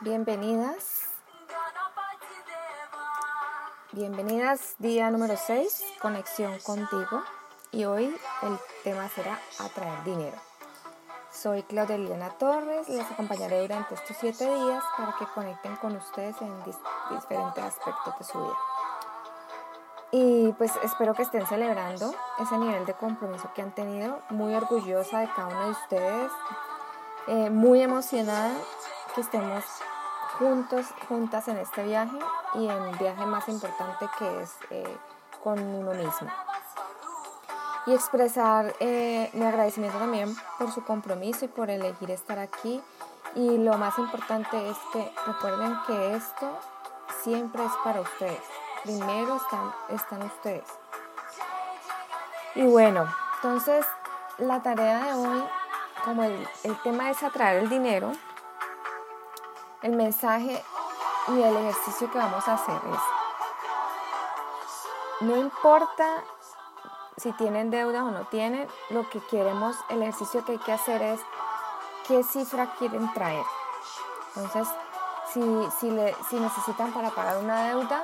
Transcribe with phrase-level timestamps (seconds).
[0.00, 1.08] Bienvenidas.
[3.92, 7.22] Bienvenidas día número 6, conexión contigo.
[7.70, 10.36] Y hoy el tema será atraer dinero.
[11.30, 16.36] Soy Claudia Liliana Torres, les acompañaré durante estos 7 días para que conecten con ustedes
[16.42, 18.58] en diferentes aspectos de su vida.
[20.10, 24.20] Y pues espero que estén celebrando ese nivel de compromiso que han tenido.
[24.28, 26.32] Muy orgullosa de cada uno de ustedes.
[27.28, 28.52] Eh, muy emocionada
[29.14, 29.64] que estemos
[30.38, 32.18] juntos, juntas en este viaje
[32.54, 34.98] y en el viaje más importante que es eh,
[35.42, 36.30] con uno mismo.
[37.86, 42.82] Y expresar eh, mi agradecimiento también por su compromiso y por elegir estar aquí.
[43.34, 46.58] Y lo más importante es que recuerden que esto
[47.22, 48.42] siempre es para ustedes
[48.82, 50.64] primero están, están ustedes.
[52.54, 53.86] Y bueno, entonces
[54.38, 55.42] la tarea de hoy,
[56.04, 58.12] como el, el tema es atraer el dinero,
[59.82, 60.62] el mensaje
[61.28, 63.00] y el ejercicio que vamos a hacer es,
[65.20, 66.24] no importa
[67.16, 71.02] si tienen deuda o no tienen, lo que queremos, el ejercicio que hay que hacer
[71.02, 71.20] es
[72.08, 73.44] qué cifra quieren traer.
[74.34, 74.68] Entonces,
[75.32, 75.40] si,
[75.78, 78.02] si, le, si necesitan para pagar una deuda,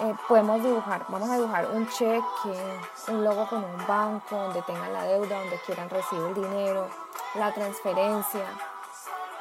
[0.00, 4.92] eh, podemos dibujar, vamos a dibujar un cheque, un logo con un banco donde tengan
[4.92, 6.88] la deuda, donde quieran recibir el dinero,
[7.34, 8.46] la transferencia,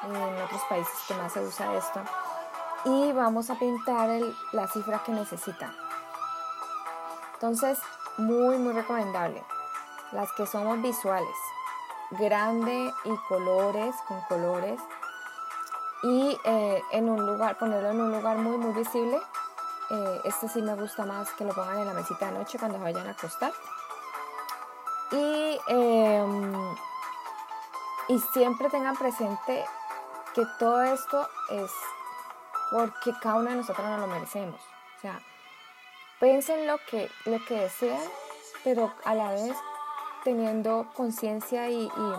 [0.03, 2.01] en otros países que más se usa esto,
[2.85, 4.09] y vamos a pintar
[4.51, 5.73] la cifra que necesitan.
[7.35, 7.79] Entonces,
[8.17, 9.41] muy, muy recomendable.
[10.11, 11.35] Las que somos visuales,
[12.11, 14.81] grande y colores, con colores,
[16.03, 19.21] y eh, en un lugar, ponerlo en un lugar muy, muy visible
[19.91, 22.79] eh, este sí me gusta más que lo pongan en la mesita de noche cuando
[22.79, 23.51] vayan a acostar.
[25.11, 26.75] Y, em,
[28.09, 29.65] y siempre tengan presente
[30.35, 31.71] que todo esto es
[32.71, 34.61] porque cada uno de nosotros nos lo merecemos.
[34.97, 35.19] O sea,
[36.19, 38.01] piensen lo que, lo que desean,
[38.63, 39.55] pero a la vez
[40.23, 42.13] teniendo conciencia y, y,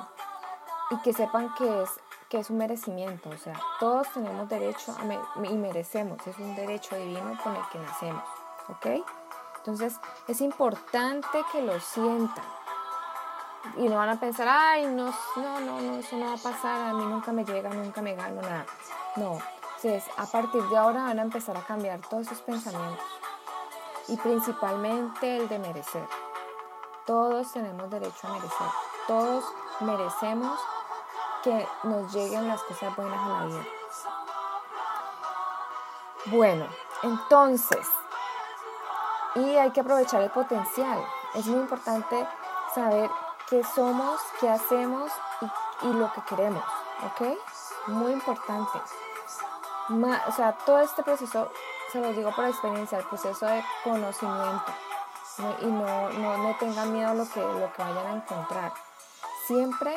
[0.91, 1.91] y que sepan que es
[2.31, 4.97] que es un merecimiento, o sea, todos tenemos derecho
[5.43, 8.23] y merecemos, es un derecho divino con el que nacemos,
[8.69, 9.05] ¿ok?
[9.57, 9.99] Entonces
[10.29, 12.45] es importante que lo sientan
[13.77, 16.91] y no van a pensar, ay, no, no, no, no, eso no va a pasar,
[16.91, 18.65] a mí nunca me llega, nunca me gano nada.
[19.17, 19.39] No,
[19.77, 23.05] entonces a partir de ahora van a empezar a cambiar todos esos pensamientos
[24.07, 26.07] y principalmente el de merecer.
[27.07, 28.69] Todos tenemos derecho a merecer,
[29.09, 29.45] todos
[29.81, 30.61] merecemos
[31.43, 33.65] que nos lleguen las cosas buenas a la vida.
[36.27, 36.67] Bueno,
[37.03, 37.89] entonces,
[39.35, 41.03] y hay que aprovechar el potencial.
[41.35, 42.27] Es muy importante
[42.75, 43.11] saber
[43.49, 45.11] qué somos, qué hacemos
[45.83, 46.65] y, lo que queremos,
[47.05, 47.39] ¿ok?
[47.87, 48.79] Muy importante.
[49.89, 51.51] o sea, todo este proceso,
[51.91, 54.73] se lo digo por experiencia, el proceso de conocimiento.
[55.61, 58.73] Y no, no, no tengan miedo a lo que, lo que vayan a encontrar.
[59.47, 59.97] Siempre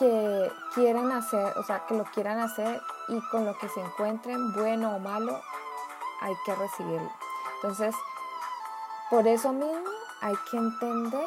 [0.00, 4.54] que quieran hacer, o sea, que lo quieran hacer y con lo que se encuentren,
[4.54, 5.38] bueno o malo,
[6.22, 7.10] hay que recibirlo.
[7.56, 7.94] Entonces,
[9.10, 9.90] por eso mismo
[10.22, 11.26] hay que entender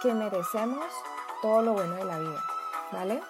[0.00, 0.86] que merecemos
[1.42, 2.42] todo lo bueno de la vida,
[2.92, 3.22] ¿vale?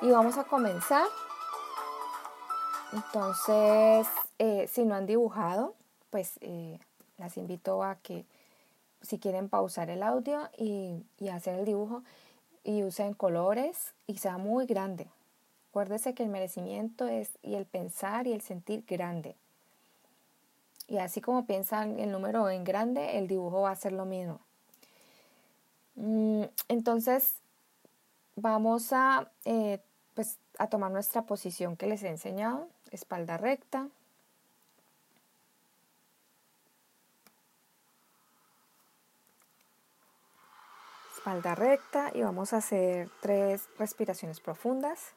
[0.00, 1.06] Y vamos a comenzar.
[2.92, 4.08] Entonces,
[4.38, 5.74] eh, si no han dibujado,
[6.08, 6.80] pues eh,
[7.18, 8.24] las invito a que
[9.02, 12.02] si quieren pausar el audio y, y hacer el dibujo
[12.64, 15.06] y usen colores y sea muy grande.
[15.70, 19.36] Acuérdese que el merecimiento es y el pensar y el sentir grande.
[20.88, 24.40] Y así como piensan el número en grande, el dibujo va a ser lo mismo.
[25.94, 27.34] Mm, entonces,
[28.34, 29.80] vamos a, eh,
[30.14, 33.88] pues, a tomar nuestra posición que les he enseñado, espalda recta,
[41.20, 45.12] espalda recta y vamos a hacer tres respiraciones profundas.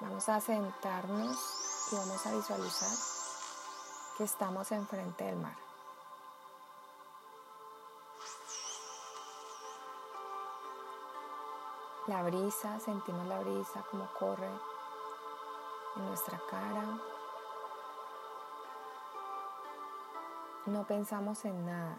[0.00, 1.36] Vamos a sentarnos
[1.92, 3.19] y vamos a visualizar
[4.24, 5.56] estamos enfrente del mar.
[12.06, 14.50] La brisa, sentimos la brisa como corre
[15.96, 16.98] en nuestra cara.
[20.66, 21.98] No pensamos en nada,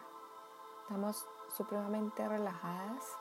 [0.83, 1.25] Estamos
[1.55, 3.17] supremamente relajadas.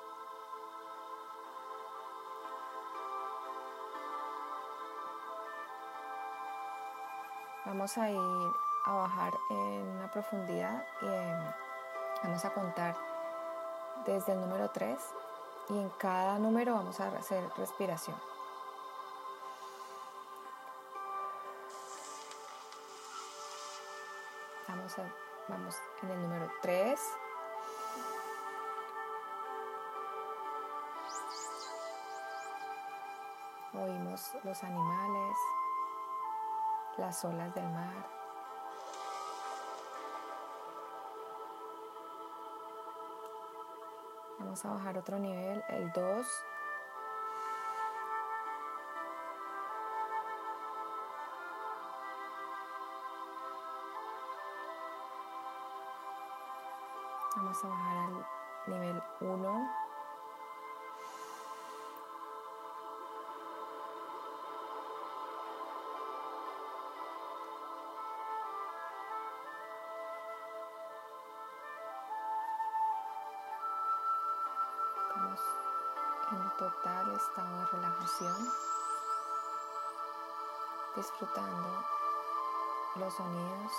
[7.64, 8.52] Vamos a ir
[8.90, 11.52] a bajar en una profundidad y em,
[12.24, 12.96] vamos a contar
[14.04, 14.98] desde el número 3
[15.68, 18.16] y en cada número vamos a hacer respiración.
[24.66, 24.96] Vamos,
[25.48, 27.00] vamos en el número 3.
[33.72, 35.36] Oímos los animales,
[36.98, 38.19] las olas del mar.
[44.50, 46.26] Vamos a bajar otro nivel, el 2.
[57.36, 58.26] Vamos a bajar al
[58.66, 59.89] nivel 1.
[76.32, 78.52] En total estado de relajación,
[80.94, 81.84] disfrutando
[82.96, 83.72] los sonidos.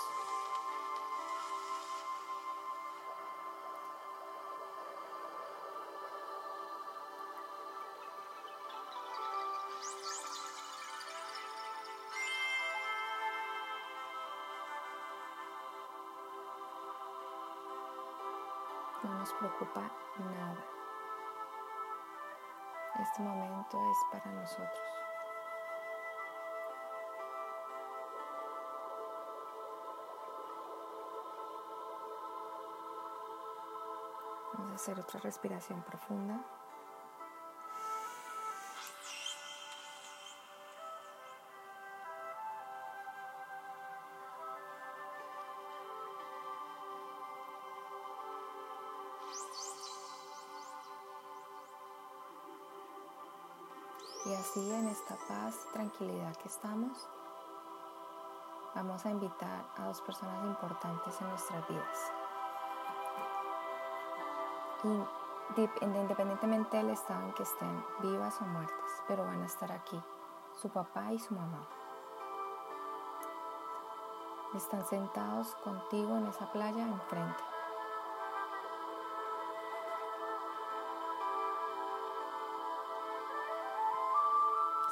[19.02, 20.81] No nos preocupa nada.
[23.02, 24.78] Este momento es para nosotros.
[34.54, 36.44] Vamos a hacer otra respiración profunda.
[54.24, 57.08] Y así en esta paz y tranquilidad que estamos,
[58.72, 62.12] vamos a invitar a dos personas importantes en nuestras vidas.
[65.82, 70.00] independientemente del estado en que estén, vivas o muertas, pero van a estar aquí,
[70.60, 71.66] su papá y su mamá.
[74.54, 77.42] Están sentados contigo en esa playa enfrente.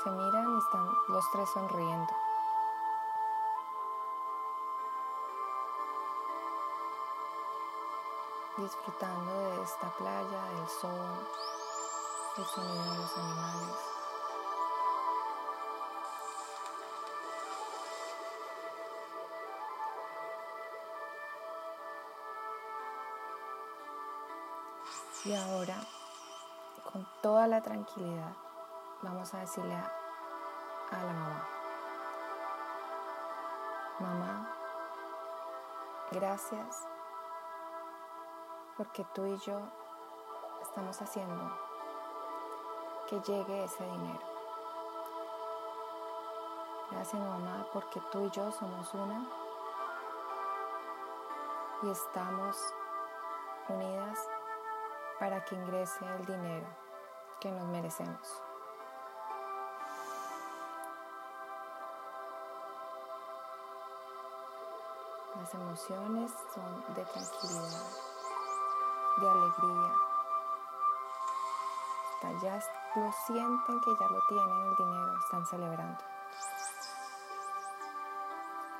[0.02, 2.14] Se miran y están los tres sonriendo.
[8.56, 11.28] Disfrutando de esta playa, del sol,
[12.38, 13.76] el sonido de los animales.
[25.26, 25.76] Y ahora,
[26.90, 28.34] con toda la tranquilidad,
[29.02, 31.48] vamos a decirle a, la mamá,
[34.00, 34.56] mamá,
[36.10, 36.86] gracias
[38.76, 39.58] porque tú y yo
[40.62, 41.50] estamos haciendo
[43.08, 44.20] que llegue ese dinero.
[46.90, 49.26] Gracias mamá porque tú y yo somos una
[51.82, 52.56] y estamos
[53.68, 54.18] unidas
[55.18, 56.66] para que ingrese el dinero
[57.40, 58.49] que nos merecemos.
[65.50, 67.86] Las emociones son de tranquilidad,
[69.16, 69.94] de alegría.
[72.40, 72.60] ya
[72.94, 76.04] lo sienten que ya lo tienen el dinero, están celebrando.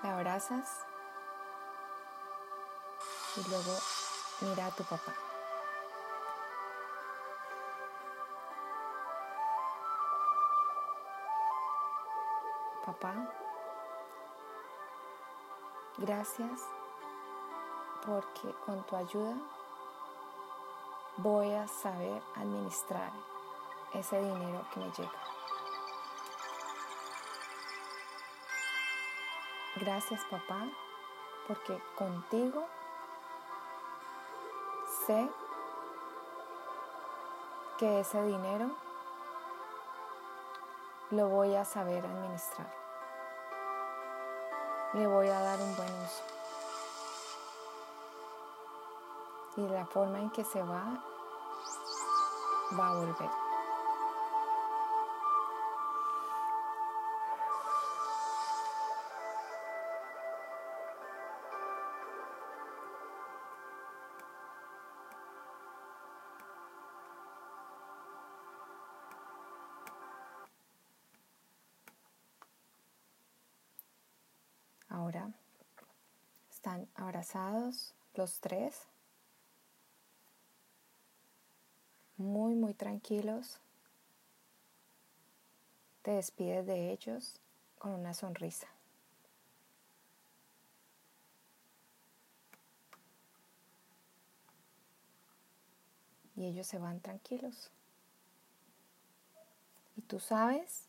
[0.04, 0.86] La abrazas
[3.36, 3.76] y luego
[4.42, 5.12] mira a tu papá.
[12.86, 13.14] Papá,
[15.98, 16.60] Gracias
[18.06, 19.34] porque con tu ayuda
[21.18, 23.12] voy a saber administrar
[23.92, 25.10] ese dinero que me llega.
[29.76, 30.66] Gracias papá
[31.46, 32.66] porque contigo
[35.06, 35.28] sé
[37.78, 38.70] que ese dinero
[41.10, 42.89] lo voy a saber administrar
[44.94, 46.30] le voy a dar un buen uso.
[49.56, 50.84] y la forma en que se va,
[52.78, 53.39] va a volver.
[75.10, 75.32] Ahora
[76.52, 78.86] están abrazados los tres,
[82.16, 83.58] muy, muy tranquilos.
[86.02, 87.40] Te despides de ellos
[87.80, 88.68] con una sonrisa.
[96.36, 97.72] Y ellos se van tranquilos.
[99.96, 100.84] Y tú sabes,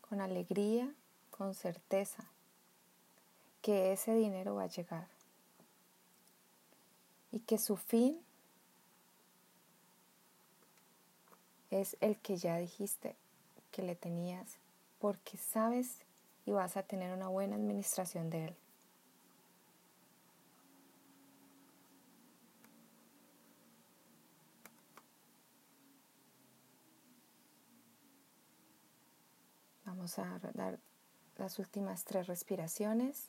[0.00, 0.94] con alegría,
[1.32, 2.24] con certeza,
[3.68, 5.06] que ese dinero va a llegar
[7.30, 8.18] y que su fin
[11.68, 13.14] es el que ya dijiste
[13.70, 14.56] que le tenías
[14.98, 15.98] porque sabes
[16.46, 18.56] y vas a tener una buena administración de él.
[29.84, 30.78] Vamos a dar
[31.36, 33.28] las últimas tres respiraciones.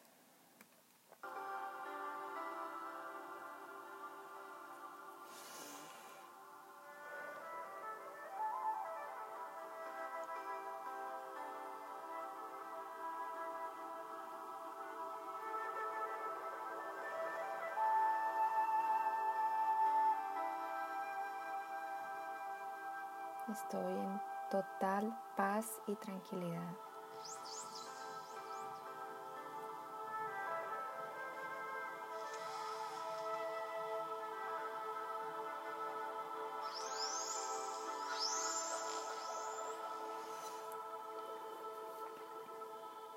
[23.52, 26.72] Estoy en total paz y tranquilidad.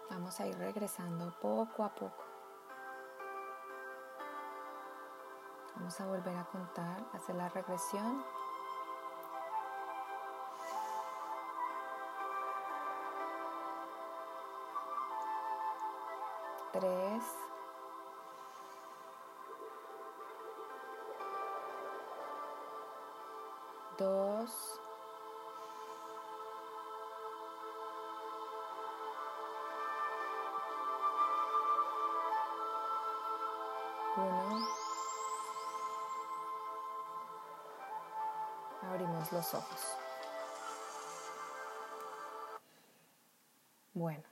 [0.08, 2.24] Vamos a ir regresando poco a poco.
[5.76, 8.24] Vamos a volver a contar, hacer la regresión
[16.72, 17.22] tres,
[23.98, 24.80] dos,
[34.16, 34.66] uno.
[38.82, 39.96] Abrimos los ojos.
[43.94, 44.31] Bueno.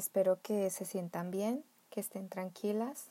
[0.00, 3.08] Espero que se sientan bien, que estén tranquilas.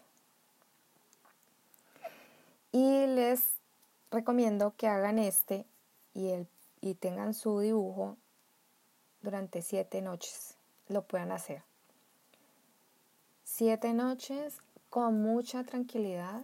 [2.71, 3.43] Y les
[4.09, 5.67] recomiendo que hagan este
[6.15, 6.47] y, el,
[6.81, 8.17] y tengan su dibujo
[9.21, 10.57] durante siete noches.
[10.87, 11.61] Lo puedan hacer.
[13.43, 14.57] Siete noches
[14.89, 16.41] con mucha tranquilidad.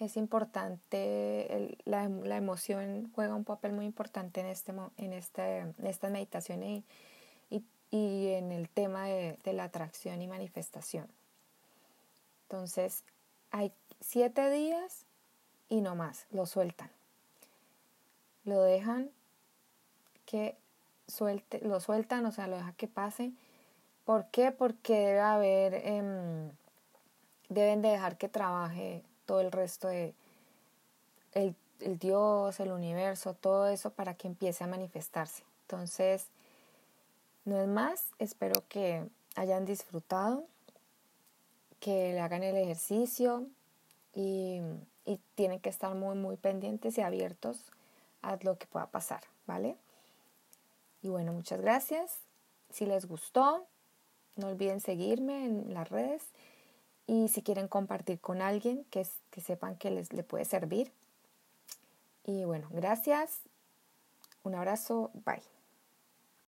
[0.00, 5.86] Es importante, la, la, emoción juega un papel muy importante en, este, en, este, en
[5.86, 6.84] esta meditación y,
[7.90, 11.08] y en el tema de, la atracción y manifestación.
[12.42, 13.04] Entonces,
[13.50, 15.06] hay siete días
[15.68, 16.90] y no más, lo sueltan.
[18.44, 19.10] Lo dejan
[20.26, 20.56] que
[21.06, 23.32] suelte, lo sueltan, o sea, lo dejan que pase.
[24.04, 24.50] ¿Por qué?
[24.50, 26.50] Porque debe haber, em,
[27.48, 30.14] deben de dejar que trabaje todo el resto de
[31.32, 35.44] el, el Dios, el universo, todo eso para que empiece a manifestarse.
[35.62, 36.28] Entonces,
[37.44, 40.46] no es más, espero que hayan disfrutado,
[41.80, 43.46] que le hagan el ejercicio
[44.14, 44.60] y,
[45.34, 47.60] tienen que estar muy, muy pendientes y abiertos
[48.22, 49.76] a lo que pueda pasar, ¿vale?
[51.02, 52.20] Y bueno, muchas gracias.
[52.70, 53.66] Si les gustó,
[54.36, 56.22] no olviden seguirme en las redes
[57.06, 60.90] y si quieren compartir con alguien que, que sepan que les le puede servir.
[62.24, 63.40] Y bueno, gracias.
[64.42, 65.10] Un abrazo.
[65.26, 65.53] Bye.